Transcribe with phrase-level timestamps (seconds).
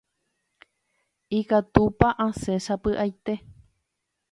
[1.39, 3.33] Ikatúpa asẽ sapy'aite.